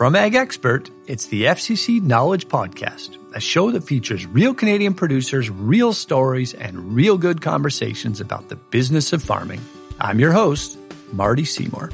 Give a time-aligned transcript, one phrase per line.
[0.00, 5.50] From Ag Expert, it's the FCC Knowledge Podcast, a show that features real Canadian producers,
[5.50, 9.60] real stories, and real good conversations about the business of farming.
[10.00, 10.78] I'm your host,
[11.12, 11.88] Marty Seymour.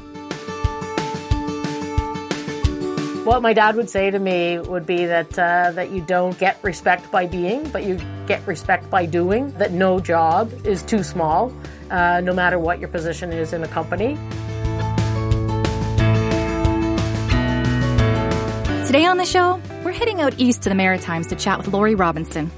[3.25, 6.63] What my dad would say to me would be that uh, that you don't get
[6.63, 9.51] respect by being, but you get respect by doing.
[9.57, 11.51] That no job is too small,
[11.91, 14.17] uh, no matter what your position is in a company.
[18.87, 21.93] Today on the show, we're heading out east to the Maritimes to chat with Lori
[21.93, 22.49] Robinson.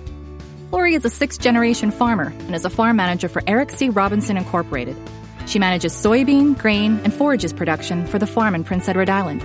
[0.71, 3.89] Lori is a sixth generation farmer and is a farm manager for Eric C.
[3.89, 4.95] Robinson Incorporated.
[5.47, 9.43] She manages soybean, grain, and forages production for the farm in Prince Edward Island.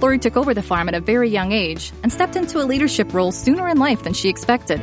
[0.00, 3.12] Lori took over the farm at a very young age and stepped into a leadership
[3.12, 4.80] role sooner in life than she expected.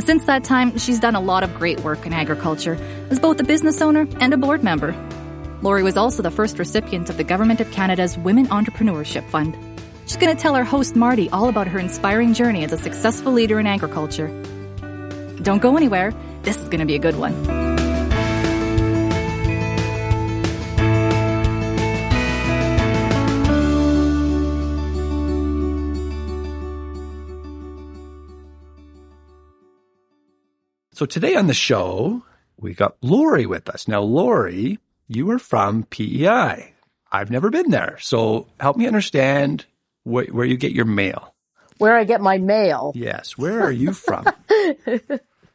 [0.00, 2.74] Since that time, she's done a lot of great work in agriculture
[3.08, 4.94] as both a business owner and a board member.
[5.62, 9.56] Lori was also the first recipient of the Government of Canada's Women Entrepreneurship Fund.
[10.10, 13.30] She's going to tell our host Marty all about her inspiring journey as a successful
[13.30, 14.26] leader in agriculture.
[15.40, 16.12] Don't go anywhere.
[16.42, 17.32] This is going to be a good one.
[30.92, 32.24] So today on the show,
[32.56, 33.86] we got Lori with us.
[33.86, 36.74] Now, Lori, you are from PEI.
[37.12, 37.96] I've never been there.
[38.00, 39.66] So help me understand
[40.10, 41.34] where, where you get your mail.
[41.78, 42.92] Where I get my mail.
[42.94, 43.38] Yes.
[43.38, 44.26] Where are you from?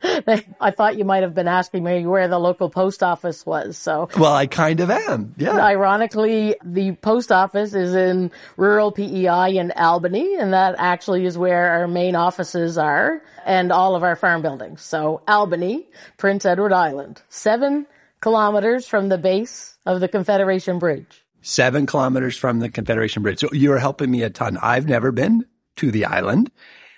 [0.03, 3.77] I thought you might have been asking me where the local post office was.
[3.77, 5.33] So, well, I kind of am.
[5.37, 5.57] Yeah.
[5.57, 11.71] Ironically, the post office is in rural PEI in Albany, and that actually is where
[11.71, 14.81] our main offices are and all of our farm buildings.
[14.81, 17.87] So, Albany, Prince Edward Island, seven
[18.19, 23.39] kilometers from the base of the Confederation Bridge seven kilometers from the Confederation Bridge.
[23.39, 24.57] So you're helping me a ton.
[24.63, 26.51] I've never been to the island.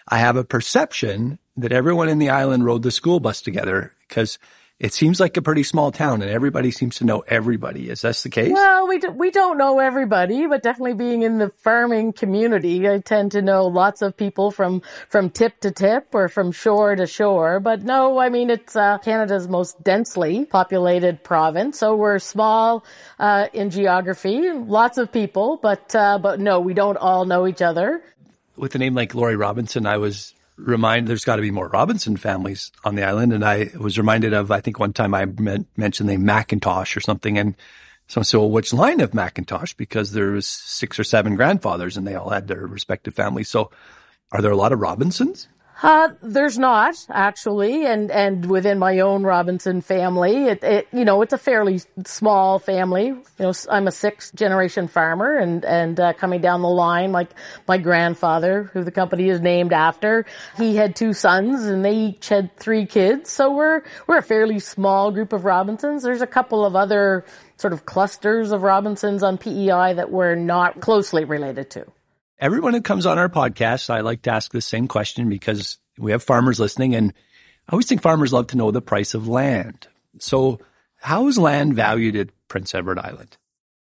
[0.08, 4.40] I have a perception that everyone in the island rode the school bus together because
[4.80, 7.90] it seems like a pretty small town and everybody seems to know everybody.
[7.90, 8.52] Is that the case?
[8.52, 13.00] Well, we, do, we don't know everybody, but definitely being in the farming community, I
[13.00, 17.08] tend to know lots of people from, from tip to tip or from shore to
[17.08, 17.60] shore.
[17.60, 21.80] But no, I mean, it's, uh, Canada's most densely populated province.
[21.80, 22.86] So we're small,
[23.18, 27.64] uh, in geography, lots of people, but, uh, but no, we don't all know each
[27.64, 28.04] other.
[28.56, 32.18] With a name like Lori Robinson, I was remind there's got to be more Robinson
[32.18, 33.32] families on the island.
[33.32, 35.26] And I was reminded of, I think one time I
[35.78, 37.38] mentioned the Macintosh or something.
[37.38, 37.56] And
[38.08, 39.74] said, well, which line of Macintosh?
[39.74, 43.50] Because there was six or seven grandfathers and they all had their respective families.
[43.50, 43.70] So
[44.32, 45.48] are there a lot of Robinsons?
[45.84, 51.22] Uh, there's not actually, and and within my own Robinson family, it, it you know
[51.22, 53.06] it's a fairly small family.
[53.06, 57.30] You know, I'm a sixth generation farmer, and and uh, coming down the line, like
[57.68, 60.26] my grandfather, who the company is named after,
[60.58, 63.30] he had two sons, and they each had three kids.
[63.30, 66.02] So we're we're a fairly small group of Robinsons.
[66.02, 67.24] There's a couple of other
[67.58, 71.86] sort of clusters of Robinsons on PEI that we're not closely related to.
[72.40, 76.12] Everyone who comes on our podcast, I like to ask the same question because we
[76.12, 77.12] have farmers listening and
[77.68, 79.88] I always think farmers love to know the price of land.
[80.20, 80.60] So
[80.98, 83.38] how is land valued at Prince Edward Island?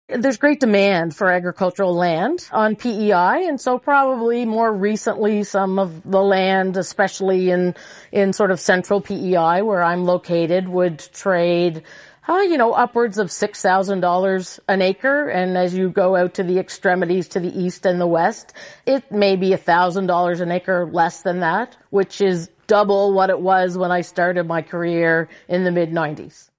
[0.09, 6.01] There's great demand for agricultural land on PEI, and so probably more recently some of
[6.09, 7.75] the land, especially in,
[8.11, 11.83] in sort of central PEI where I'm located, would trade
[12.27, 15.29] uh, you know, upwards of $6,000 an acre.
[15.29, 18.53] And as you go out to the extremities to the east and the west,
[18.85, 23.77] it may be $1,000 an acre less than that, which is double what it was
[23.77, 26.49] when I started my career in the mid 90s.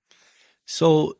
[0.66, 1.16] So,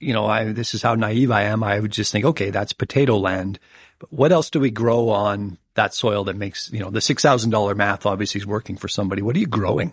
[0.00, 1.62] you know, I, this is how naive I am.
[1.62, 3.58] I would just think, okay, that's potato land.
[3.98, 7.76] But what else do we grow on that soil that makes, you know, the $6,000
[7.76, 9.22] math obviously is working for somebody.
[9.22, 9.92] What are you growing?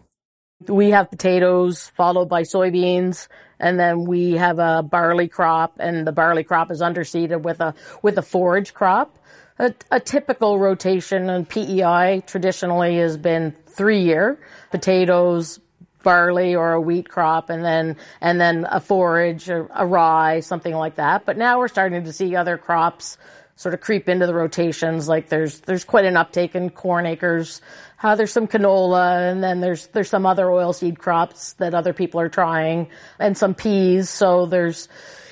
[0.67, 3.27] We have potatoes followed by soybeans
[3.59, 7.73] and then we have a barley crop and the barley crop is underseeded with a,
[8.01, 9.17] with a forage crop.
[9.57, 14.39] A, a typical rotation in PEI traditionally has been three year
[14.71, 15.59] potatoes,
[16.01, 20.73] barley or a wheat crop and then and then a forage a, a rye something
[20.73, 23.17] like that but now we're starting to see other crops
[23.59, 25.09] sort of creep into the rotations.
[25.09, 27.61] Like there's there's quite an uptake in corn acres.
[28.01, 32.19] Uh, there's some canola, and then there's there's some other oilseed crops that other people
[32.19, 32.87] are trying,
[33.19, 34.09] and some peas.
[34.09, 34.87] So there's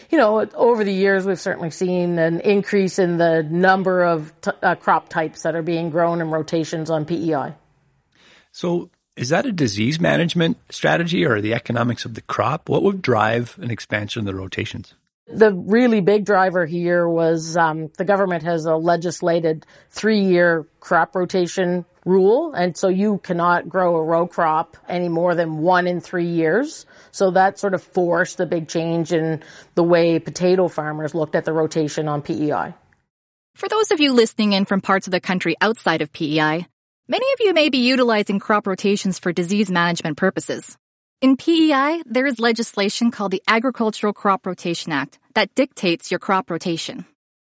[0.10, 4.52] you know, over the years, we've certainly seen an increase in the number of t-
[4.62, 7.54] uh, crop types that are being grown in rotations on PEI.
[8.52, 12.70] So, is that a disease management strategy or the economics of the crop?
[12.70, 14.94] What would drive an expansion of the rotations?
[15.28, 21.84] The really big driver here was um, the government has a legislated three-year crop rotation
[22.08, 26.28] rule, and so you cannot grow a row crop any more than one in three
[26.28, 26.86] years.
[27.12, 29.44] So that sort of forced a big change in
[29.76, 32.74] the way potato farmers looked at the rotation on PEI.
[33.56, 36.66] For those of you listening in from parts of the country outside of PEI,
[37.08, 40.78] many of you may be utilizing crop rotations for disease management purposes.
[41.20, 46.52] In PEI, there is legislation called the Agricultural Crop Rotation Act that dictates your crop
[46.52, 47.06] rotation.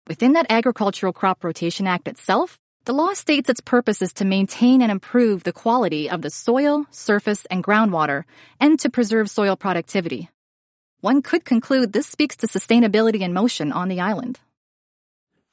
[0.06, 2.58] Within that Agricultural Crop Rotation Act itself,
[2.88, 6.86] the law states its purpose is to maintain and improve the quality of the soil,
[6.90, 8.24] surface, and groundwater,
[8.60, 10.30] and to preserve soil productivity.
[11.02, 14.40] One could conclude this speaks to sustainability in motion on the island.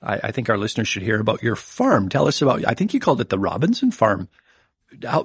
[0.01, 2.07] I, I think our listeners should hear about your farm.
[2.07, 4.29] Tell us about, I think you called it the Robinson Farm.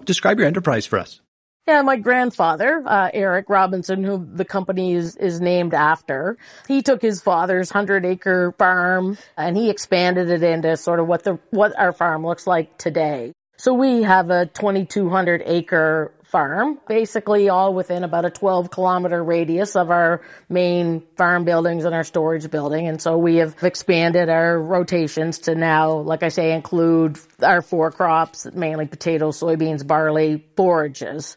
[0.05, 1.21] Describe your enterprise for us.
[1.71, 6.37] Yeah, my grandfather, uh, Eric Robinson, who the company is, is named after,
[6.67, 11.23] he took his father's hundred acre farm and he expanded it into sort of what
[11.23, 13.33] the, what our farm looks like today.
[13.57, 19.77] So we have a 2200 acre farm, basically all within about a 12 kilometer radius
[19.77, 22.89] of our main farm buildings and our storage building.
[22.89, 27.91] And so we have expanded our rotations to now, like I say, include our four
[27.91, 31.37] crops, mainly potatoes, soybeans, barley, forages.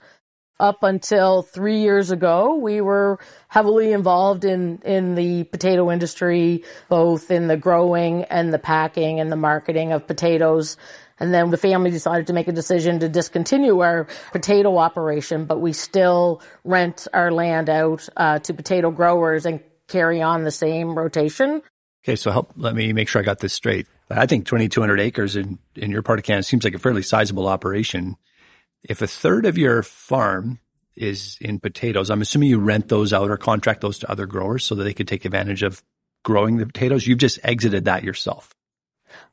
[0.60, 7.32] Up until three years ago, we were heavily involved in, in the potato industry, both
[7.32, 10.78] in the growing and the packing and the marketing of potatoes.
[11.20, 15.60] And then the family decided to make a decision to discontinue our potato operation, but
[15.60, 20.98] we still rent our land out uh, to potato growers and carry on the same
[20.98, 21.62] rotation.
[22.04, 23.88] Okay, so help let me make sure I got this straight.
[24.10, 27.48] I think 2,200 acres in, in your part of Canada seems like a fairly sizable
[27.48, 28.18] operation.
[28.84, 30.60] If a third of your farm
[30.96, 34.64] is in potatoes, I'm assuming you rent those out or contract those to other growers
[34.64, 35.82] so that they could take advantage of
[36.24, 37.06] growing the potatoes.
[37.06, 38.54] You've just exited that yourself.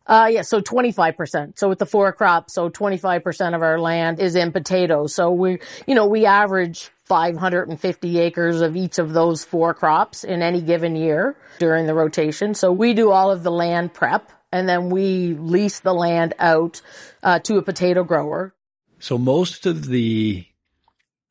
[0.06, 1.58] Uh, yeah, so 25%.
[1.58, 5.14] So with the four crops, so 25% of our land is in potatoes.
[5.14, 10.42] So we, you know, we average 550 acres of each of those four crops in
[10.42, 12.54] any given year during the rotation.
[12.54, 16.82] So we do all of the land prep and then we lease the land out
[17.22, 18.52] uh, to a potato grower.
[19.00, 20.46] So most of the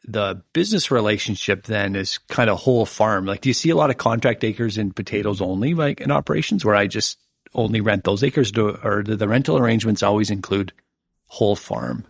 [0.08, 3.26] the business relationship then is kind of whole farm.
[3.26, 6.66] Like, do you see a lot of contract acres in potatoes only, like in operations,
[6.66, 7.20] where I just
[7.54, 10.74] only rent those acres, or do the rental arrangements always include
[11.28, 12.06] whole farm?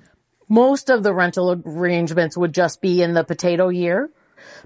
[0.47, 4.09] Most of the rental arrangements would just be in the potato year,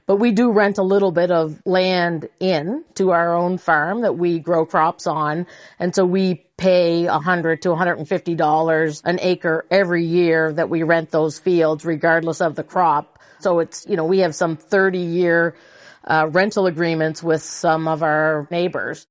[0.05, 4.17] but we do rent a little bit of land in to our own farm that
[4.17, 5.47] we grow crops on.
[5.79, 11.11] And so we pay a hundred to $150 an acre every year that we rent
[11.11, 13.19] those fields regardless of the crop.
[13.39, 15.55] So it's, you know, we have some 30 year
[16.05, 19.07] uh, rental agreements with some of our neighbors.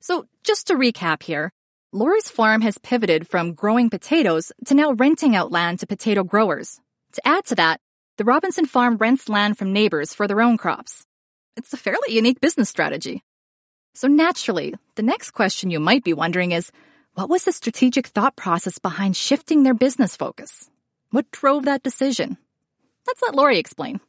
[0.00, 1.50] So just to recap here,
[1.92, 6.80] Lori's farm has pivoted from growing potatoes to now renting out land to potato growers.
[7.12, 7.80] To add to that,
[8.16, 11.04] the Robinson farm rents land from neighbors for their own crops.
[11.56, 13.24] It's a fairly unique business strategy.
[13.94, 16.70] So naturally, the next question you might be wondering is,
[17.14, 20.70] what was the strategic thought process behind shifting their business focus?
[21.10, 22.36] What drove that decision?
[23.06, 24.00] Let's let Lori explain.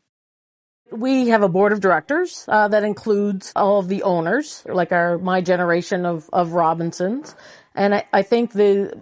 [0.92, 5.18] We have a board of directors uh, that includes all of the owners, like our
[5.18, 7.36] my generation of of Robinsons,
[7.74, 8.94] and I, I think the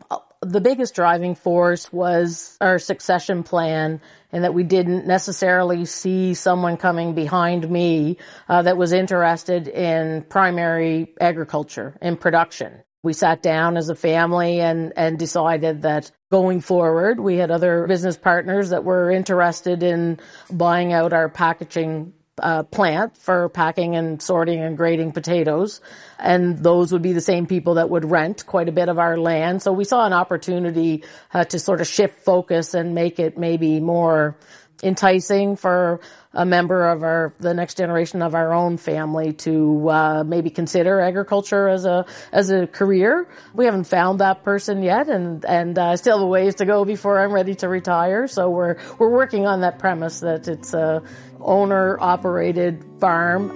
[0.43, 6.77] the biggest driving force was our succession plan and that we didn't necessarily see someone
[6.77, 8.17] coming behind me
[8.49, 12.83] uh, that was interested in primary agriculture and production.
[13.03, 17.85] We sat down as a family and, and decided that going forward, we had other
[17.85, 20.19] business partners that were interested in
[20.49, 25.81] buying out our packaging uh, plant for packing and sorting and grading potatoes.
[26.17, 29.17] And those would be the same people that would rent quite a bit of our
[29.17, 29.61] land.
[29.61, 33.79] So we saw an opportunity uh, to sort of shift focus and make it maybe
[33.79, 34.35] more
[34.83, 35.99] enticing for
[36.33, 40.99] a member of our the next generation of our own family to uh, maybe consider
[40.99, 43.27] agriculture as a as a career.
[43.53, 46.85] We haven't found that person yet, and and uh, still have a ways to go
[46.85, 48.27] before I'm ready to retire.
[48.27, 51.01] So we're we're working on that premise that it's a
[51.39, 53.51] owner operated farm.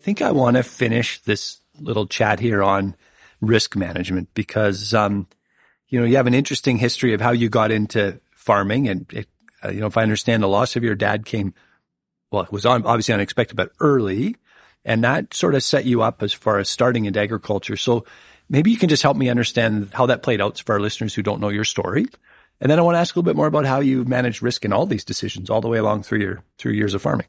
[0.00, 2.94] I think I want to finish this little chat here on
[3.44, 5.26] risk management because, um,
[5.88, 9.28] you know, you have an interesting history of how you got into farming and, it,
[9.64, 11.54] uh, you know, if I understand the loss of your dad came,
[12.30, 14.36] well, it was obviously unexpected, but early
[14.84, 17.76] and that sort of set you up as far as starting into agriculture.
[17.76, 18.04] So
[18.48, 21.22] maybe you can just help me understand how that played out for our listeners who
[21.22, 22.06] don't know your story
[22.60, 24.64] And then I want to ask a little bit more about how you manage risk
[24.64, 27.26] in all these decisions all the way along through your through years of farming.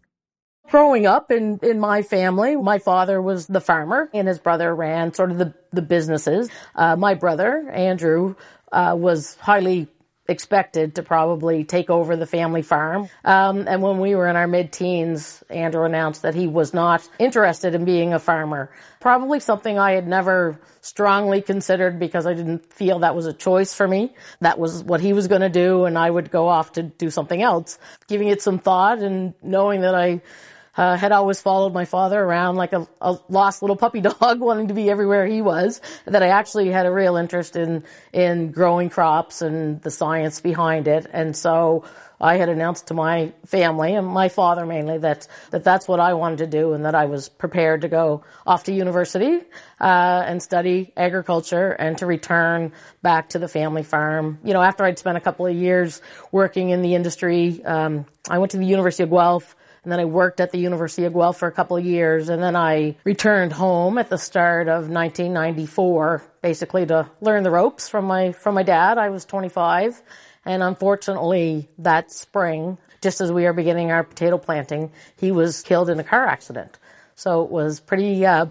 [0.70, 5.14] Growing up in, in my family, my father was the farmer and his brother ran
[5.14, 6.50] sort of the, the businesses.
[6.76, 8.36] Uh, my brother, Andrew,
[8.72, 9.88] uh, was highly
[10.28, 13.08] expected to probably take over the family farm.
[13.24, 17.76] Um, and when we were in our mid-teens, Andrew announced that he was not interested
[17.76, 18.72] in being a farmer.
[19.00, 23.74] Probably something I had never strongly considered because I didn't feel that was a choice
[23.74, 24.16] for me.
[24.42, 27.12] That was what he was going to do, and I would go off to do
[27.12, 27.78] something else.
[28.08, 30.22] Giving it some thought and knowing that I
[30.78, 34.68] uh, had always followed my father around like a, a, lost little puppy dog, wanting
[34.68, 35.82] to be everywhere he was.
[36.06, 40.88] That I actually had a real interest in in growing crops and the science behind
[40.88, 41.86] it, and so
[42.20, 46.14] I had announced to my family and my father mainly that that that's what I
[46.14, 49.42] wanted to do, and that I was prepared to go off to university
[49.80, 54.40] uh, and study agriculture and to return back to the family farm.
[54.44, 56.02] You know, after I'd spent a couple of years
[56.32, 60.06] working in the industry, um, I went to the University of Guelph and then I
[60.06, 62.30] worked at the University of Guelph for a couple of years.
[62.30, 67.88] And then I returned home at the start of 1994, basically to learn the ropes
[67.88, 68.98] from my, from my dad.
[68.98, 70.02] I was 25.
[70.44, 75.92] And unfortunately that spring, just as we are beginning our potato planting, he was killed
[75.92, 76.80] in a car accident.
[77.14, 78.48] So it was pretty, uh,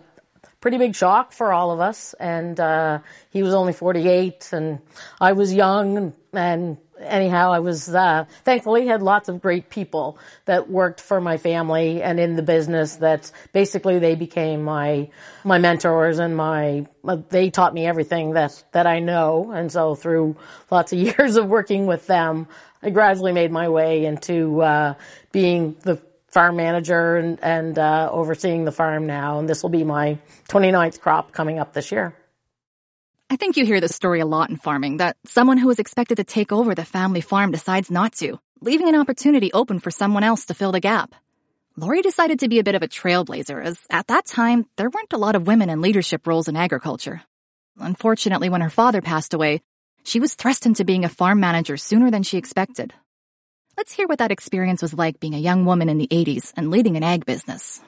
[0.61, 2.15] pretty big shock for all of us.
[2.21, 3.01] And, uh,
[3.31, 4.79] he was only 48 and
[5.21, 10.19] I was young and, and anyhow, I was uh, thankfully had lots of great people
[10.45, 12.97] that worked for my family and in the business.
[12.97, 15.11] That basically they became my
[15.45, 16.87] my mentors and my
[17.29, 19.53] they taught me everything that that I know.
[19.53, 20.37] And so through
[20.71, 22.47] lots of years of working with them,
[22.83, 24.95] I gradually made my way into uh,
[25.33, 29.39] being the farm manager and, and uh, overseeing the farm now.
[29.39, 32.15] And this will be my 29th crop coming up this year.
[33.31, 36.17] I think you hear this story a lot in farming that someone who is expected
[36.17, 40.23] to take over the family farm decides not to, leaving an opportunity open for someone
[40.23, 41.15] else to fill the gap.
[41.77, 45.13] Lori decided to be a bit of a trailblazer as at that time there weren't
[45.13, 47.23] a lot of women in leadership roles in agriculture.
[47.79, 49.63] Unfortunately, when her father passed away,
[50.05, 52.93] she was thrust into being a farm manager sooner than she expected.
[53.77, 56.71] Let's hear what that experience was like being a young woman in the 80s and
[56.71, 57.81] leading an ag business.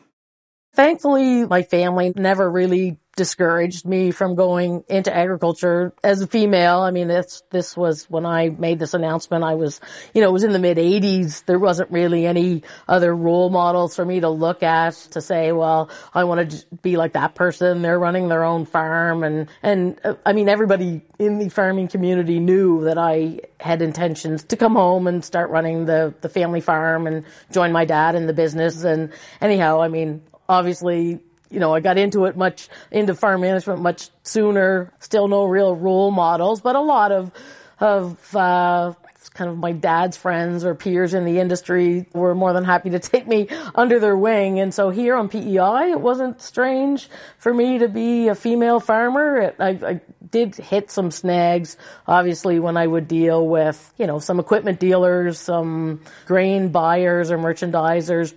[0.74, 6.80] Thankfully, my family never really discouraged me from going into agriculture as a female.
[6.80, 9.42] I mean, this, this was when I made this announcement.
[9.42, 9.80] I was,
[10.14, 11.44] you know, it was in the mid 80s.
[11.46, 15.90] There wasn't really any other role models for me to look at to say, well,
[16.14, 17.82] I want to be like that person.
[17.82, 19.24] They're running their own farm.
[19.24, 24.44] And, and uh, I mean, everybody in the farming community knew that I had intentions
[24.44, 28.26] to come home and start running the, the family farm and join my dad in
[28.26, 28.84] the business.
[28.84, 33.80] And anyhow, I mean, obviously, you know, I got into it much, into farm management
[33.80, 34.92] much sooner.
[35.00, 37.32] Still no real role models, but a lot of,
[37.80, 38.94] of, uh,
[39.36, 42.98] kind of my dad's friends or peers in the industry were more than happy to
[42.98, 44.58] take me under their wing.
[44.58, 49.36] And so here on PEI, it wasn't strange for me to be a female farmer.
[49.38, 51.76] It, I, I did hit some snags,
[52.06, 57.38] obviously, when I would deal with, you know, some equipment dealers, some grain buyers or
[57.38, 58.34] merchandisers,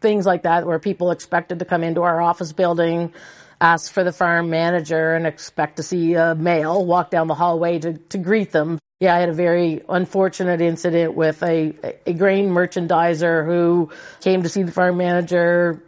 [0.00, 3.12] things like that where people expected to come into our office building,
[3.60, 7.78] ask for the farm manager and expect to see a male walk down the hallway
[7.78, 8.78] to, to greet them.
[9.00, 11.74] Yeah, I had a very unfortunate incident with a,
[12.06, 15.82] a grain merchandiser who came to see the farm manager,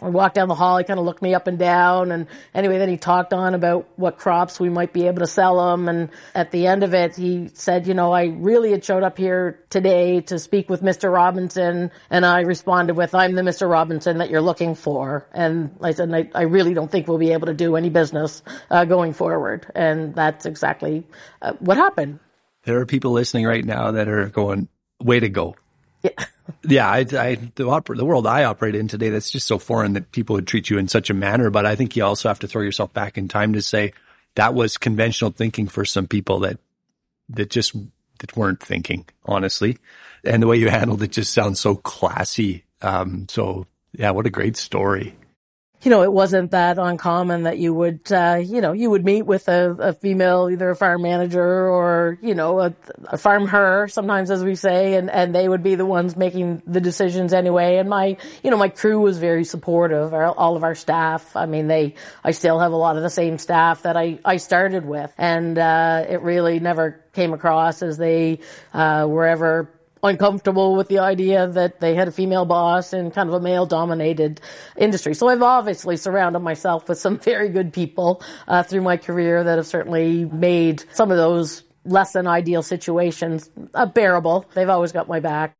[0.00, 0.78] I walked down the hall.
[0.78, 2.10] He kind of looked me up and down.
[2.12, 5.70] And anyway, then he talked on about what crops we might be able to sell
[5.70, 5.88] them.
[5.88, 9.18] And at the end of it, he said, you know, I really had showed up
[9.18, 11.12] here today to speak with Mr.
[11.12, 11.90] Robinson.
[12.10, 13.70] And I responded with, I'm the Mr.
[13.70, 15.28] Robinson that you're looking for.
[15.32, 18.42] And I said, I, I really don't think we'll be able to do any business
[18.70, 19.66] uh, going forward.
[19.74, 21.06] And that's exactly
[21.42, 22.18] uh, what happened.
[22.64, 24.68] There are people listening right now that are going,
[25.00, 25.56] way to go.
[26.02, 26.10] Yeah.
[26.62, 29.94] yeah, I, I the, oper- the world I operate in today, that's just so foreign
[29.94, 31.50] that people would treat you in such a manner.
[31.50, 33.92] But I think you also have to throw yourself back in time to say
[34.34, 36.58] that was conventional thinking for some people that
[37.30, 37.74] that just
[38.18, 39.78] that weren't thinking honestly,
[40.24, 42.64] and the way you handled it just sounds so classy.
[42.80, 45.14] Um, so yeah, what a great story
[45.82, 49.22] you know, it wasn't that uncommon that you would, uh, you know, you would meet
[49.22, 52.74] with a, a, female, either a farm manager or, you know, a,
[53.06, 56.62] a, farm her, sometimes as we say, and, and they would be the ones making
[56.68, 57.78] the decisions anyway.
[57.78, 61.34] And my, you know, my crew was very supportive, our, all of our staff.
[61.34, 64.36] I mean, they, I still have a lot of the same staff that I, I
[64.36, 65.12] started with.
[65.18, 68.38] And, uh, it really never came across as they,
[68.72, 69.68] uh, were ever
[70.02, 73.66] uncomfortable with the idea that they had a female boss in kind of a male
[73.66, 74.40] dominated
[74.76, 75.14] industry.
[75.14, 79.58] So I've obviously surrounded myself with some very good people uh, through my career that
[79.58, 84.46] have certainly made some of those less than ideal situations, uh, bearable.
[84.54, 85.56] They've always got my back.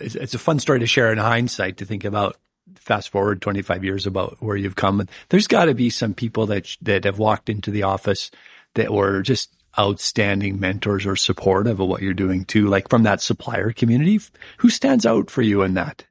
[0.00, 2.36] It's a fun story to share in hindsight to think about
[2.76, 5.06] fast forward 25 years about where you've come.
[5.28, 8.30] There's got to be some people that, that have walked into the office
[8.74, 13.20] that were just outstanding mentors or supportive of what you're doing too, like from that
[13.20, 14.20] supplier community.
[14.58, 16.04] Who stands out for you in that?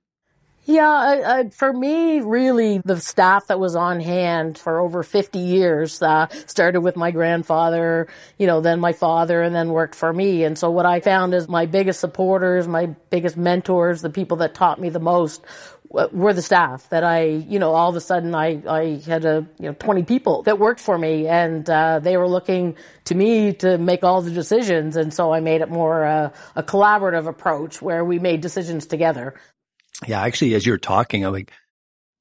[0.66, 5.40] Yeah, I, I, for me, really, the staff that was on hand for over 50
[5.40, 10.14] years, uh, started with my grandfather, you know, then my father, and then worked for
[10.14, 10.46] me.
[10.46, 14.56] And so what I found is my biggest supporters, my biggest mentors, the people that
[14.56, 15.44] taught me the most
[15.94, 19.48] were the staff that I, you know, all of a sudden I, I had a,
[19.60, 23.54] you know, 20 people that worked for me and, uh, they were looking to me
[23.54, 24.96] to make all the decisions.
[24.98, 29.36] And so I made it more uh, a collaborative approach where we made decisions together.
[30.08, 30.22] Yeah.
[30.22, 31.52] Actually, as you're talking, I'm like,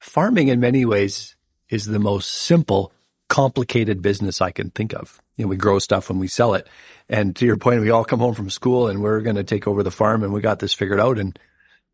[0.01, 1.35] farming in many ways
[1.71, 2.93] is the most simple,
[3.31, 5.23] complicated business I can think of.
[5.37, 6.69] You know, we grow stuff when we sell it.
[7.09, 9.67] And to your point, we all come home from school and we're going to take
[9.67, 11.19] over the farm and we got this figured out.
[11.19, 11.39] And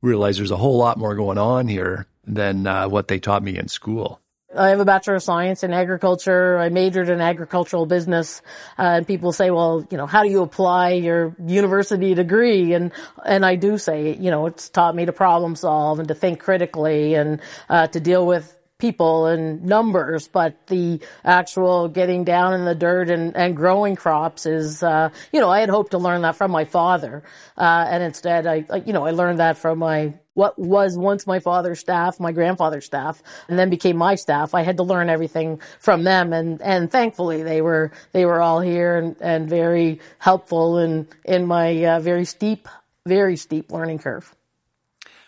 [0.02, 3.56] realize there's a whole lot more going on here than uh, what they taught me
[3.58, 4.20] in school.
[4.56, 6.58] I have a Bachelor of Science in Agriculture.
[6.58, 8.40] I majored in agricultural business.
[8.78, 12.72] Uh, and people say, well, you know, how do you apply your university degree?
[12.72, 12.92] And,
[13.26, 16.40] and I do say, you know, it's taught me to problem solve and to think
[16.40, 22.64] critically and, uh, to deal with people and numbers, but the actual getting down in
[22.64, 26.22] the dirt and, and growing crops is, uh, you know, I had hoped to learn
[26.22, 27.24] that from my father.
[27.56, 31.40] Uh, and instead I, you know, I learned that from my, what was once my
[31.40, 34.54] father's staff, my grandfather's staff, and then became my staff.
[34.54, 38.60] I had to learn everything from them and, and thankfully they were, they were all
[38.60, 42.68] here and, and very helpful in, in my, uh, very steep,
[43.04, 44.32] very steep learning curve.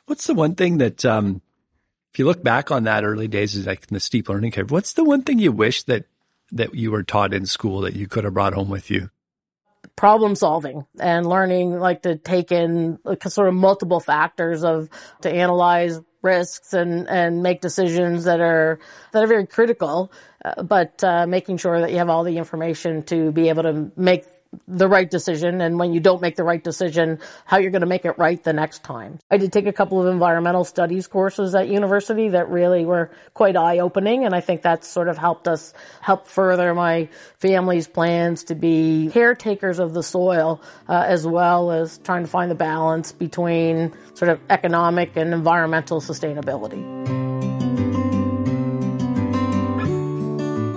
[0.07, 1.43] What's the one thing that, um,
[2.13, 4.95] if you look back on that early days, is like the steep learning curve, what's
[4.95, 6.07] the one thing you wish that
[6.53, 9.11] that you were taught in school that you could have brought home with you?
[9.95, 14.89] Problem solving and learning like to take in like, sort of multiple factors of
[15.21, 18.81] to analyze risks and and make decisions that are
[19.13, 20.13] that are very critical,
[20.45, 23.93] uh, but uh, making sure that you have all the information to be able to
[23.97, 24.25] make
[24.67, 27.87] the right decision and when you don't make the right decision, how you're going to
[27.87, 29.19] make it right the next time.
[29.31, 33.57] I did take a couple of environmental studies courses at university that really were quite
[33.57, 37.09] eye opening and I think that's sort of helped us help further my
[37.39, 42.51] family's plans to be caretakers of the soil uh, as well as trying to find
[42.51, 46.81] the balance between sort of economic and environmental sustainability.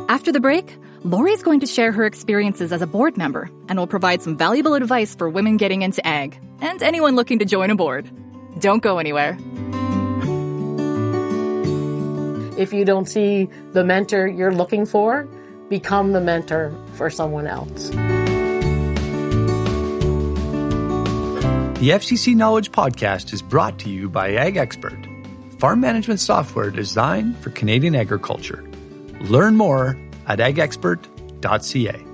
[0.09, 3.87] After the break, Lori's going to share her experiences as a board member and will
[3.87, 7.75] provide some valuable advice for women getting into ag and anyone looking to join a
[7.75, 8.09] board.
[8.59, 9.37] Don't go anywhere.
[12.57, 15.27] If you don't see the mentor you're looking for,
[15.67, 17.89] become the mentor for someone else.
[21.79, 25.05] The FCC Knowledge Podcast is brought to you by Ag Expert,
[25.59, 28.63] farm management software designed for Canadian agriculture.
[29.19, 32.05] Learn more at agexpert.ca.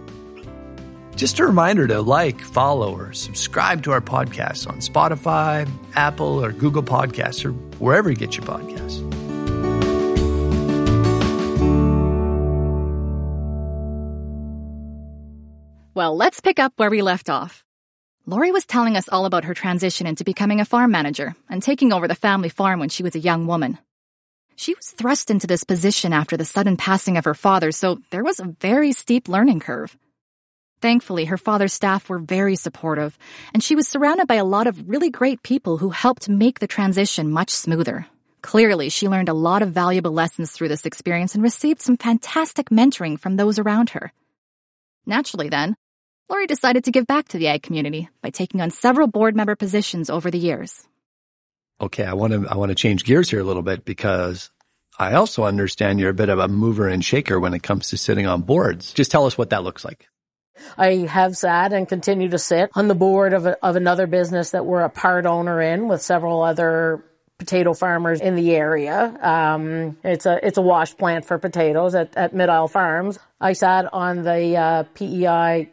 [1.15, 6.54] Just a reminder to like, follow, or subscribe to our podcast on Spotify, Apple, or
[6.54, 9.06] Google Podcasts, or wherever you get your podcasts.
[15.93, 17.65] Well, let's pick up where we left off.
[18.26, 21.91] Lori was telling us all about her transition into becoming a farm manager and taking
[21.91, 23.78] over the family farm when she was a young woman.
[24.60, 28.26] She was thrust into this position after the sudden passing of her father, so there
[28.26, 29.98] was a very steep learning curve.
[30.82, 33.17] Thankfully, her father's staff were very supportive,
[33.54, 36.67] and she was surrounded by a lot of really great people who helped make the
[36.67, 38.06] transition much smoother.
[38.41, 42.69] Clearly, she learned a lot of valuable lessons through this experience and received some fantastic
[42.69, 44.12] mentoring from those around her.
[45.06, 45.78] Naturally, then,
[46.30, 49.56] Lori decided to give back to the ag community by taking on several board member
[49.56, 50.88] positions over the years
[51.81, 54.51] okay, I want to, I want to change gears here a little bit because
[54.97, 57.97] I also understand you're a bit of a mover and shaker when it comes to
[57.97, 58.93] sitting on boards.
[58.93, 60.07] Just tell us what that looks like.
[60.77, 64.51] I have sat and continue to sit on the board of, a, of another business
[64.51, 67.05] that we're a part owner in with several other
[67.37, 69.17] potato farmers in the area.
[69.21, 73.17] Um, it's a it's a wash plant for potatoes at, at Mid Isle Farms.
[73.39, 75.69] I sat on the uh, PEI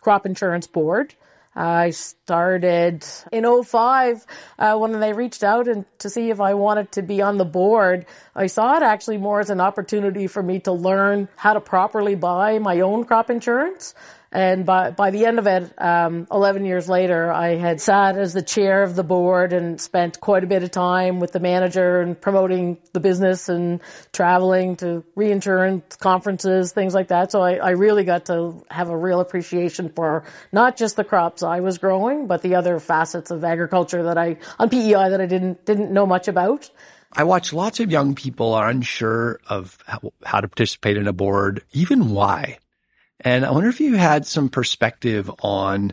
[0.00, 1.14] crop insurance board.
[1.56, 4.26] I started in 05
[4.58, 7.46] uh, when they reached out and to see if I wanted to be on the
[7.46, 8.04] board.
[8.34, 12.14] I saw it actually more as an opportunity for me to learn how to properly
[12.14, 13.94] buy my own crop insurance
[14.36, 18.34] And by, by the end of it, um, 11 years later, I had sat as
[18.34, 22.02] the chair of the board and spent quite a bit of time with the manager
[22.02, 23.80] and promoting the business and
[24.12, 27.32] traveling to reinsurance conferences, things like that.
[27.32, 31.42] So I, I really got to have a real appreciation for not just the crops
[31.42, 35.24] I was growing, but the other facets of agriculture that I, on PEI that I
[35.24, 36.70] didn't, didn't know much about.
[37.10, 41.14] I watch lots of young people are unsure of how, how to participate in a
[41.14, 42.58] board, even why.
[43.20, 45.92] And I wonder if you had some perspective on,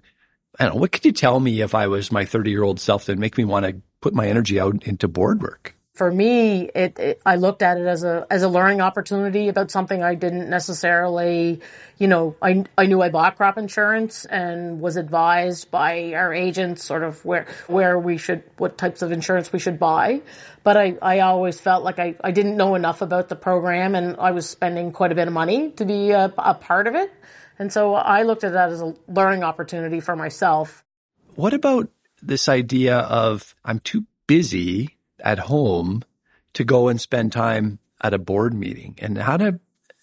[0.59, 2.79] I don't know, what could you tell me if I was my 30 year old
[2.79, 5.75] self that make me want to put my energy out into board work?
[5.93, 9.69] For me, it, it, I looked at it as a as a learning opportunity about
[9.69, 11.61] something I didn't necessarily,
[11.99, 16.83] you know, I I knew I bought crop insurance and was advised by our agents
[16.83, 20.23] sort of where where we should what types of insurance we should buy,
[20.63, 24.15] but I I always felt like I I didn't know enough about the program and
[24.17, 27.13] I was spending quite a bit of money to be a, a part of it,
[27.59, 30.83] and so I looked at that as a learning opportunity for myself.
[31.35, 31.89] What about
[32.23, 36.03] this idea of I'm too busy at home
[36.53, 38.95] to go and spend time at a board meeting.
[38.99, 39.59] And how to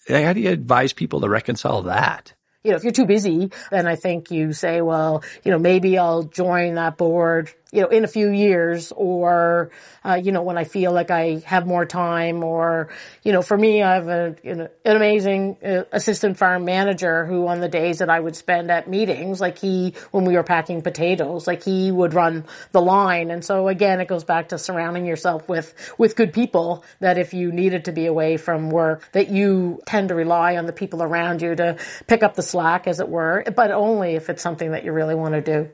[0.07, 2.33] how do you advise people to reconcile that?
[2.63, 5.97] You know if you're too busy then i think you say well you know maybe
[5.97, 9.71] i'll join that board you know, in a few years or,
[10.03, 12.89] uh, you know, when I feel like I have more time or,
[13.23, 17.25] you know, for me, I have a, you know, an amazing uh, assistant farm manager
[17.25, 20.43] who on the days that I would spend at meetings, like he, when we were
[20.43, 23.31] packing potatoes, like he would run the line.
[23.31, 27.33] And so again, it goes back to surrounding yourself with, with good people that if
[27.33, 31.01] you needed to be away from work, that you tend to rely on the people
[31.01, 34.71] around you to pick up the slack, as it were, but only if it's something
[34.71, 35.69] that you really want to do.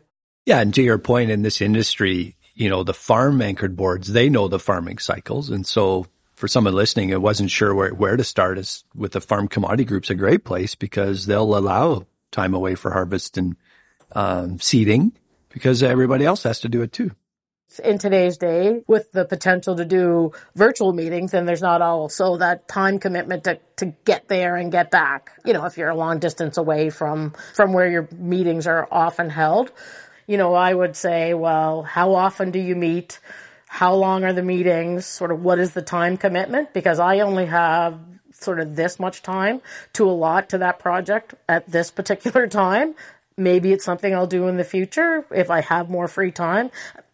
[0.47, 0.61] Yeah.
[0.61, 4.47] And to your point in this industry, you know, the farm anchored boards, they know
[4.47, 5.49] the farming cycles.
[5.49, 9.19] And so for someone listening, I wasn't sure where, where to start is with the
[9.19, 13.57] farm commodity group's a great place because they'll allow time away for harvest and
[14.13, 15.11] um, seeding
[15.49, 17.11] because everybody else has to do it too.
[17.83, 22.69] In today's day, with the potential to do virtual meetings, and there's not also that
[22.69, 25.31] time commitment to, to get there and get back.
[25.43, 29.29] You know, if you're a long distance away from, from where your meetings are often
[29.29, 29.73] held
[30.27, 33.19] you know, I would say, well, how often do you meet?
[33.67, 35.05] How long are the meetings?
[35.05, 36.73] Sort of what is the time commitment?
[36.73, 37.99] Because I only have
[38.33, 39.61] sort of this much time
[39.93, 42.93] to allot to that project at this particular time.
[43.37, 46.71] Maybe it's something I'll do in the future if I have more free time.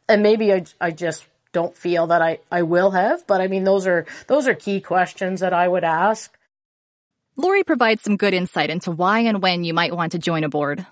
[0.09, 3.27] And maybe I, I just don't feel that I, I will have.
[3.27, 6.35] But I mean, those are, those are key questions that I would ask.
[7.35, 10.49] Lori provides some good insight into why and when you might want to join a
[10.49, 10.85] board.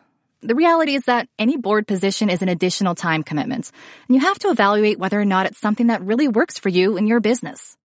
[0.44, 3.72] The reality is that any board position is an additional time commitment,
[4.08, 6.98] and you have to evaluate whether or not it's something that really works for you
[6.98, 7.78] in your business.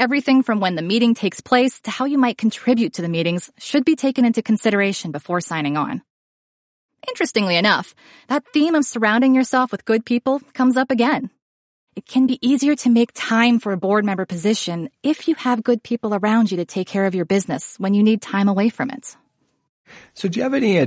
[0.00, 3.50] Everything from when the meeting takes place to how you might contribute to the meetings
[3.58, 6.00] should be taken into consideration before signing on.
[7.06, 7.94] Interestingly enough,
[8.28, 11.28] that theme of surrounding yourself with good people comes up again.
[11.96, 15.62] It can be easier to make time for a board member position if you have
[15.62, 18.70] good people around you to take care of your business when you need time away
[18.70, 19.16] from it.
[20.14, 20.78] So do you have any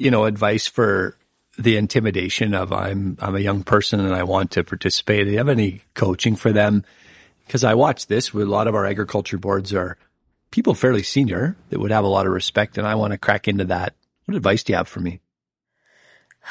[0.00, 1.16] you know, advice for
[1.58, 5.26] the intimidation of I'm I'm a young person and I want to participate?
[5.26, 6.84] Do you have any coaching for them?
[7.46, 9.98] Because I watch this with a lot of our agriculture boards are
[10.50, 13.46] people fairly senior that would have a lot of respect, and I want to crack
[13.46, 13.94] into that.
[14.24, 15.20] What advice do you have for me?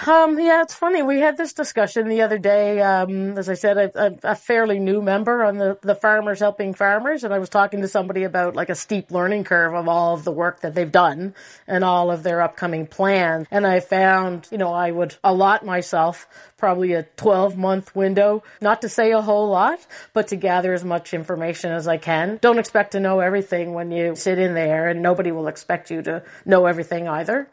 [0.07, 1.01] Um, yeah, it's funny.
[1.01, 2.79] We had this discussion the other day.
[2.79, 7.23] Um, as I said, a, a, fairly new member on the, the Farmers Helping Farmers,
[7.23, 10.23] and I was talking to somebody about like a steep learning curve of all of
[10.23, 11.33] the work that they've done
[11.67, 13.47] and all of their upcoming plans.
[13.51, 18.81] And I found, you know, I would allot myself probably a 12 month window, not
[18.83, 22.37] to say a whole lot, but to gather as much information as I can.
[22.41, 26.01] Don't expect to know everything when you sit in there, and nobody will expect you
[26.03, 27.49] to know everything either.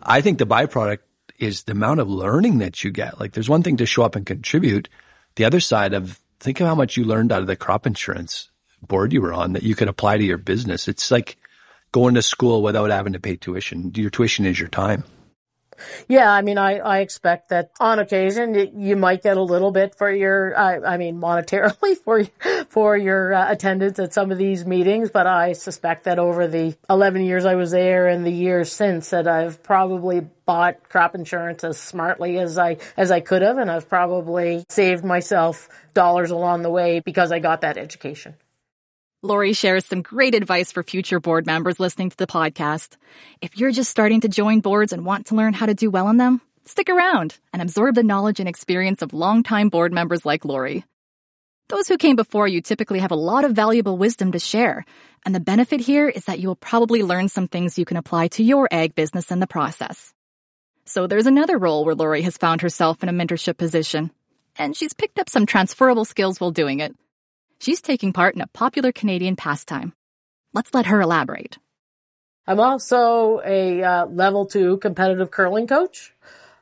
[0.00, 0.98] I think the byproduct
[1.38, 3.20] is the amount of learning that you get.
[3.20, 4.88] Like there's one thing to show up and contribute.
[5.36, 8.50] The other side of think of how much you learned out of the crop insurance
[8.82, 10.88] board you were on that you could apply to your business.
[10.88, 11.36] It's like
[11.92, 13.92] going to school without having to pay tuition.
[13.94, 15.04] Your tuition is your time.
[16.08, 19.94] Yeah, I mean, I, I expect that on occasion you might get a little bit
[19.94, 22.24] for your, I, I mean, monetarily for
[22.68, 26.76] for your uh, attendance at some of these meetings, but I suspect that over the
[26.90, 31.64] 11 years I was there and the years since that I've probably bought crop insurance
[31.64, 36.62] as smartly as I as I could have, and I've probably saved myself dollars along
[36.62, 38.34] the way because I got that education.
[39.24, 42.96] Lori shares some great advice for future board members listening to the podcast.
[43.40, 46.08] If you're just starting to join boards and want to learn how to do well
[46.08, 50.44] in them, stick around and absorb the knowledge and experience of longtime board members like
[50.44, 50.84] Lori.
[51.68, 54.84] Those who came before you typically have a lot of valuable wisdom to share,
[55.26, 58.28] and the benefit here is that you will probably learn some things you can apply
[58.28, 60.14] to your ag business in the process.
[60.84, 64.12] So there's another role where Lori has found herself in a mentorship position,
[64.54, 66.94] and she's picked up some transferable skills while doing it.
[67.60, 69.92] She's taking part in a popular Canadian pastime.
[70.54, 71.58] Let's let her elaborate.
[72.46, 76.14] I'm also a uh, level two competitive curling coach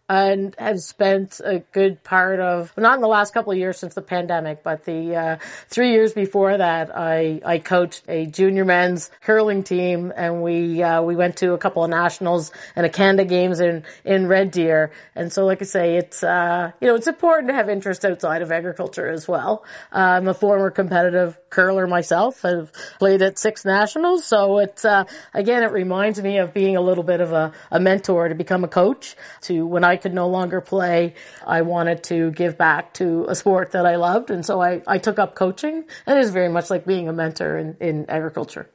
[0.08, 3.94] and have spent a good part of not in the last couple of years since
[3.94, 5.36] the pandemic, but the uh,
[5.68, 11.02] three years before that, I I coached a junior men's curling team, and we uh,
[11.02, 14.92] we went to a couple of nationals and a Canada Games in in Red Deer.
[15.16, 18.42] And so, like I say, it's uh, you know it's important to have interest outside
[18.42, 19.64] of agriculture as well.
[19.90, 22.44] I'm a former competitive curler myself.
[22.44, 26.80] I've played at six nationals, so it's uh, again it reminds me of being a
[26.80, 29.16] little bit of a, a mentor to become a coach.
[29.42, 31.14] To when I I could no longer play,
[31.46, 34.30] I wanted to give back to a sport that I loved.
[34.30, 37.14] And so I, I took up coaching and it is very much like being a
[37.14, 38.68] mentor in, in agriculture.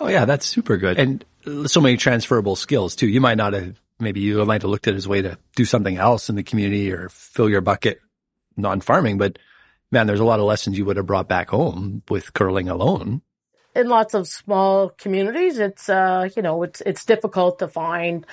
[0.00, 0.98] Oh yeah, that's super good.
[0.98, 1.24] And
[1.66, 3.06] so many transferable skills too.
[3.06, 5.36] You might not have, maybe you might have looked at it as a way to
[5.56, 8.00] do something else in the community or fill your bucket
[8.56, 9.38] non-farming, but
[9.90, 13.20] man, there's a lot of lessons you would have brought back home with curling alone
[13.76, 18.26] in lots of small communities, it's uh, you know it's it's difficult to find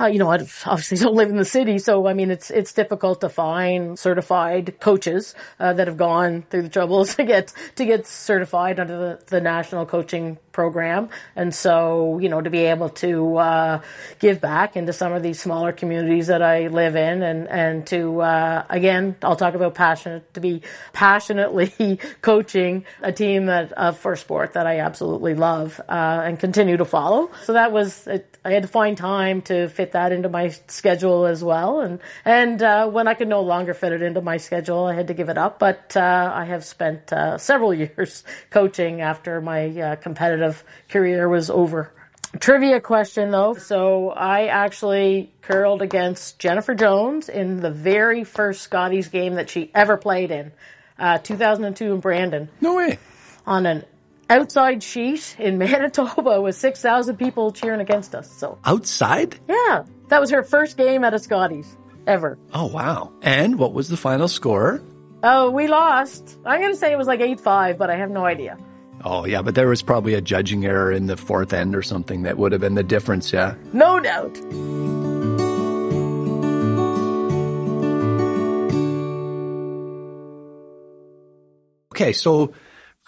[0.00, 0.36] uh, you know, I
[0.66, 4.80] obviously don't live in the city, so I mean, it's it's difficult to find certified
[4.80, 9.24] coaches uh, that have gone through the troubles to get to get certified under the,
[9.26, 11.08] the national coaching program.
[11.36, 13.82] And so, you know, to be able to uh,
[14.18, 18.20] give back into some of these smaller communities that I live in, and and to
[18.22, 24.16] uh, again, I'll talk about passionate to be passionately coaching a team that uh, for
[24.16, 27.30] sport that I absolutely love uh, and continue to follow.
[27.44, 28.08] So that was
[28.44, 32.62] I had to find time to fit that into my schedule as well, and and
[32.62, 35.28] uh, when I could no longer fit it into my schedule, I had to give
[35.28, 35.58] it up.
[35.58, 41.92] But uh, I have spent several years coaching after my competitive competitive career was over.
[42.38, 43.54] Trivia question though.
[43.54, 49.70] So I actually curled against Jennifer Jones in the very first Scotties game that she
[49.74, 50.52] ever played in,
[50.98, 52.48] uh, 2002 in Brandon.
[52.60, 52.98] No way.
[53.46, 53.84] On an
[54.30, 58.30] outside sheet in Manitoba with 6,000 people cheering against us.
[58.30, 59.38] So outside?
[59.48, 59.84] Yeah.
[60.08, 62.38] That was her first game at a Scotties ever.
[62.54, 63.12] Oh, wow.
[63.20, 64.82] And what was the final score?
[65.22, 66.38] Oh, we lost.
[66.46, 68.56] I'm going to say it was like 8-5, but I have no idea.
[69.04, 72.22] Oh, yeah, but there was probably a judging error in the fourth end or something
[72.22, 73.54] that would have been the difference, yeah?
[73.72, 74.36] No doubt.
[81.94, 82.52] Okay, so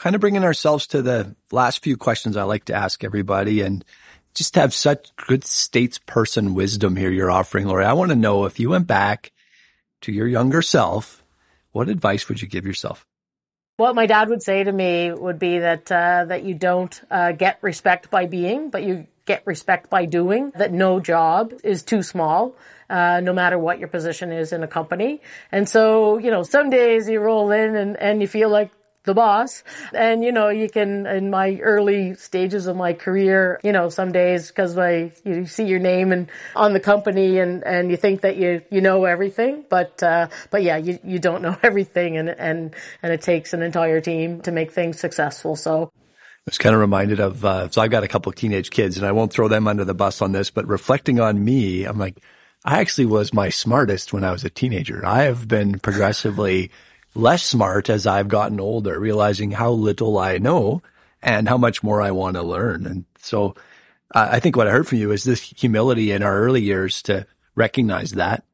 [0.03, 3.85] kind of bringing ourselves to the last few questions I like to ask everybody and
[4.35, 7.85] just have such good statesperson wisdom here you're offering, Lori.
[7.85, 9.31] I want to know if you went back
[10.01, 11.23] to your younger self,
[11.71, 13.07] what advice would you give yourself?
[13.77, 17.31] What my dad would say to me would be that uh, that you don't uh,
[17.31, 20.51] get respect by being, but you get respect by doing.
[20.57, 22.57] That no job is too small.
[22.91, 25.23] Uh, no matter what your position is in a company.
[25.51, 28.71] And so, you know, some days you roll in and, and you feel like
[29.05, 29.65] the boss.
[29.93, 34.13] And, you know, you can, in my early stages of my career, you know, some
[34.13, 38.21] days because I, you see your name and on the company and, and you think
[38.21, 39.65] that you, you know everything.
[39.69, 43.63] But, uh, but yeah, you, you don't know everything and, and, and it takes an
[43.63, 45.57] entire team to make things successful.
[45.57, 45.91] So.
[45.95, 48.97] I was kind of reminded of, uh, so I've got a couple of teenage kids
[48.97, 51.99] and I won't throw them under the bus on this, but reflecting on me, I'm
[51.99, 52.19] like,
[52.65, 55.05] I actually was my smartest when I was a teenager.
[55.05, 56.71] I have been progressively
[57.15, 60.83] less smart as I've gotten older, realizing how little I know
[61.23, 62.87] and how much more I want to learn.
[62.87, 63.55] And so
[64.15, 67.03] uh, I think what I heard from you is this humility in our early years
[67.03, 68.45] to recognize that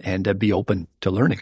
[0.00, 1.40] and to be open to learning.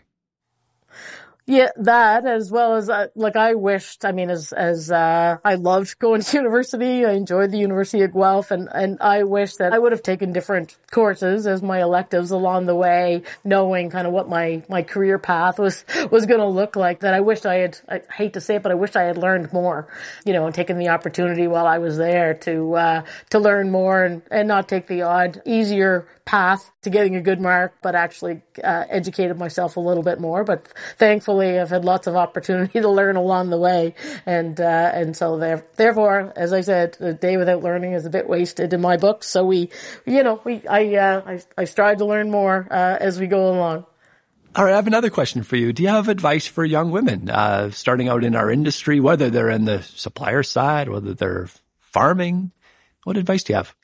[1.50, 4.04] Yeah, that as well as uh, like I wished.
[4.04, 8.12] I mean, as as uh, I loved going to university, I enjoyed the University of
[8.12, 12.32] Guelph, and and I wish that I would have taken different courses as my electives
[12.32, 16.46] along the way, knowing kind of what my my career path was was going to
[16.46, 17.00] look like.
[17.00, 17.78] That I wished I had.
[17.88, 19.88] I hate to say it, but I wished I had learned more.
[20.26, 24.04] You know, and taken the opportunity while I was there to uh, to learn more
[24.04, 28.42] and and not take the odd easier path to getting a good mark, but actually
[28.62, 30.44] uh, educated myself a little bit more.
[30.44, 33.94] But thankfully, I've had lots of opportunity to learn along the way,
[34.26, 38.10] and uh, and so there, therefore, as I said, a day without learning is a
[38.10, 39.24] bit wasted in my book.
[39.24, 39.70] So we,
[40.04, 43.48] you know, we I uh, I, I strive to learn more uh, as we go
[43.48, 43.86] along.
[44.54, 45.72] All right, I have another question for you.
[45.72, 49.48] Do you have advice for young women uh, starting out in our industry, whether they're
[49.48, 51.48] in the supplier side, whether they're
[51.80, 52.52] farming?
[53.04, 53.74] What advice do you have?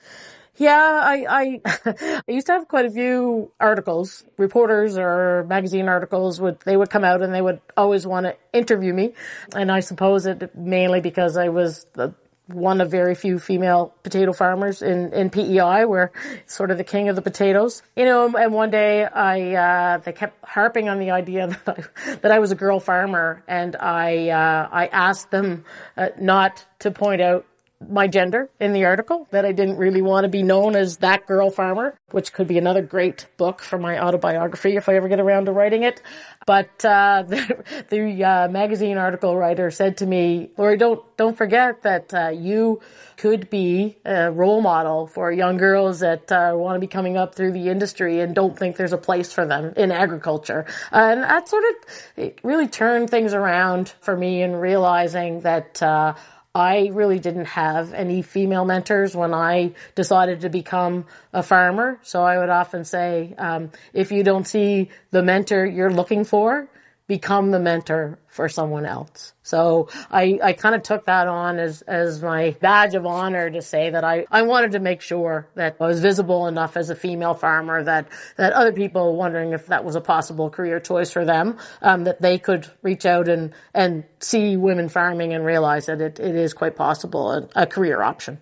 [0.57, 6.41] Yeah, I, I, I used to have quite a few articles, reporters or magazine articles
[6.41, 9.15] would, they would come out and they would always want to interview me.
[9.55, 12.15] And I suppose it mainly because I was the,
[12.47, 15.87] one of very few female potato farmers in, in PEI.
[15.87, 16.11] We're
[16.47, 17.83] sort of the king of the potatoes.
[17.97, 22.15] You know, and one day I, uh, they kept harping on the idea that I,
[22.17, 25.65] that I was a girl farmer and I, uh, I asked them
[25.97, 27.47] uh, not to point out
[27.89, 31.27] my gender in the article, that I didn't really want to be known as that
[31.27, 35.21] girl farmer, which could be another great book for my autobiography if I ever get
[35.21, 36.03] around to writing it.
[36.47, 41.83] But uh, the, the uh, magazine article writer said to me, Lori, don't don't forget
[41.83, 42.81] that uh, you
[43.17, 47.35] could be a role model for young girls that uh, want to be coming up
[47.35, 50.67] through the industry and don't think there's a place for them in agriculture.
[50.91, 56.15] and that sort of really turned things around for me in realizing that uh,
[56.55, 61.99] I really didn't have any female mentors when I decided to become a farmer.
[62.03, 66.69] So I would often say, um, if you don't see the mentor you're looking for,
[67.07, 69.35] become the mentor for someone else.
[69.43, 73.61] So I, I kind of took that on as, as my badge of honor to
[73.61, 76.95] say that I, I wanted to make sure that I was visible enough as a
[76.95, 81.27] female farmer that, that other people wondering if that was a possible career choice for
[81.27, 86.01] them, um, that they could reach out and, and see women farming and realize that
[86.01, 88.41] it, it is quite possible a, a career option.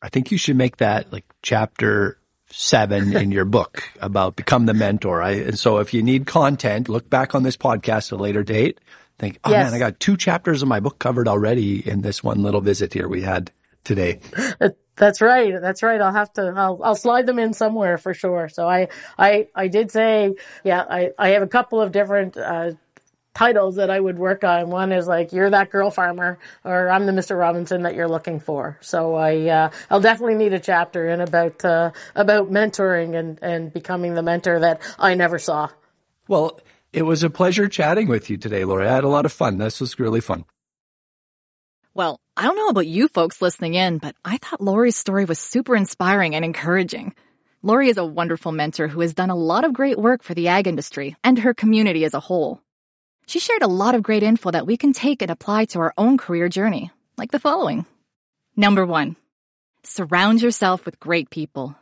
[0.00, 2.18] I think you should make that like chapter
[2.56, 5.22] seven in your book about become the mentor.
[5.22, 8.42] I, and so if you need content, look back on this podcast at a later
[8.42, 8.80] date.
[9.18, 9.66] Think, oh yes.
[9.66, 12.92] man, I got two chapters of my book covered already in this one little visit
[12.92, 13.52] here we had
[13.84, 14.20] today.
[14.96, 15.60] That's right.
[15.60, 16.00] That's right.
[16.00, 18.48] I'll have to, I'll, I'll slide them in somewhere for sure.
[18.48, 18.88] So I,
[19.18, 22.72] I, I did say, yeah, I, I have a couple of different, uh,
[23.34, 24.70] titles that I would work on.
[24.70, 27.38] One is like, you're that girl farmer, or I'm the Mr.
[27.38, 28.78] Robinson that you're looking for.
[28.80, 33.72] So I, uh, I'll definitely need a chapter in about, uh, about mentoring and, and
[33.72, 35.68] becoming the mentor that I never saw.
[36.28, 36.60] Well,
[36.92, 38.86] it was a pleasure chatting with you today, Lori.
[38.86, 39.58] I had a lot of fun.
[39.58, 40.44] This was really fun.
[41.92, 45.38] Well, I don't know about you folks listening in, but I thought Lori's story was
[45.38, 47.14] super inspiring and encouraging.
[47.62, 50.48] Lori is a wonderful mentor who has done a lot of great work for the
[50.48, 52.60] ag industry and her community as a whole.
[53.26, 55.94] She shared a lot of great info that we can take and apply to our
[55.96, 57.86] own career journey, like the following.
[58.56, 59.16] Number one,
[59.82, 61.76] surround yourself with great people.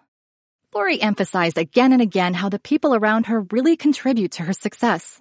[0.75, 5.21] Lori emphasized again and again how the people around her really contribute to her success.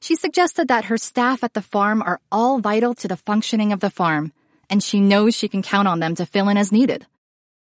[0.00, 3.80] She suggested that her staff at the farm are all vital to the functioning of
[3.80, 4.32] the farm,
[4.70, 7.06] and she knows she can count on them to fill in as needed.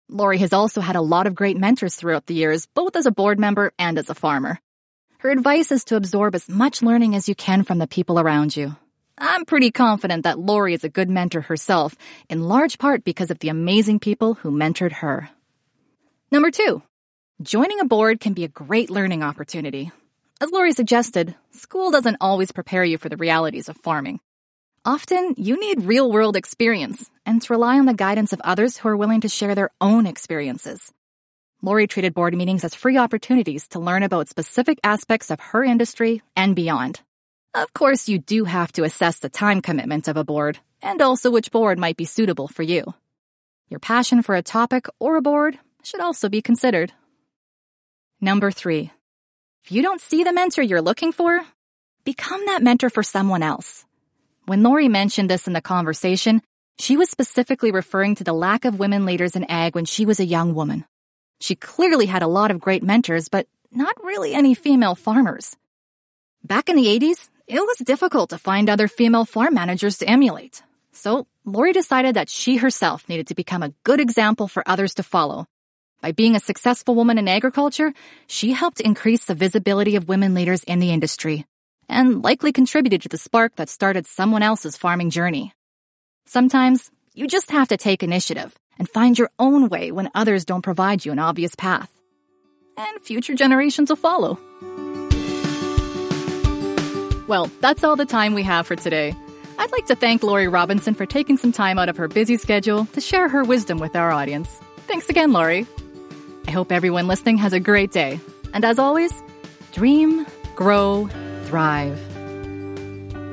[0.08, 3.12] Lori has also had a lot of great mentors throughout the years, both as a
[3.12, 4.60] board member and as a farmer.
[5.24, 8.58] Her advice is to absorb as much learning as you can from the people around
[8.58, 8.76] you.
[9.18, 11.96] I'm pretty confident that Lori is a good mentor herself,
[12.28, 15.30] in large part because of the amazing people who mentored her.
[16.30, 16.84] Number two,
[17.42, 19.94] joining a board can be a great learning opportunity.
[20.42, 24.20] As Lori suggested, school doesn't always prepare you for the realities of farming.
[24.84, 28.90] Often, you need real world experience and to rely on the guidance of others who
[28.90, 30.92] are willing to share their own experiences.
[31.66, 36.22] Lori treated board meetings as free opportunities to learn about specific aspects of her industry
[36.36, 37.00] and beyond.
[37.54, 41.32] Of course, you do have to assess the time commitment of a board and also
[41.32, 42.94] which board might be suitable for you.
[43.70, 46.92] Your passion for a topic or a board should also be considered.
[48.20, 48.92] Number three,
[49.64, 51.42] if you don't see the mentor you're looking for,
[52.04, 53.86] become that mentor for someone else.
[54.48, 56.42] When Lori mentioned this in the conversation,
[56.78, 60.20] she was specifically referring to the lack of women leaders in ag when she was
[60.20, 60.84] a young woman.
[61.44, 65.58] She clearly had a lot of great mentors, but not really any female farmers.
[66.42, 70.64] Back in the 80s, it was difficult to find other female farm managers to emulate.
[70.94, 75.04] So Lori decided that she herself needed to become a good example for others to
[75.04, 75.46] follow.
[76.00, 77.92] By being a successful woman in agriculture,
[78.28, 81.46] she helped increase the visibility of women leaders in the industry
[81.90, 85.52] and likely contributed to the spark that started someone else's farming journey.
[86.26, 90.62] Sometimes you just have to take initiative and find your own way when others don't
[90.62, 91.90] provide you an obvious path.
[92.78, 94.40] And future generations will follow.
[97.28, 99.16] Well, that's all the time we have for today.
[99.58, 102.86] I'd like to thank Lori Robinson for taking some time out of her busy schedule
[102.88, 104.50] to share her wisdom with our audience.
[104.88, 105.66] Thanks again, Lori.
[106.48, 108.20] I hope everyone listening has a great day.
[108.54, 109.14] And as always,
[109.72, 111.08] dream, grow,
[111.46, 111.98] thrive.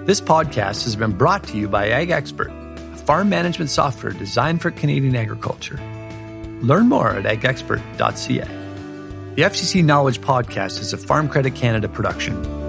[0.06, 2.52] This podcast has been brought to you by Ag Expert
[3.00, 5.76] farm management software designed for Canadian agriculture.
[6.62, 8.56] Learn more at agexpert.ca.
[9.34, 12.59] The FCC Knowledge Podcast is a Farm Credit Canada production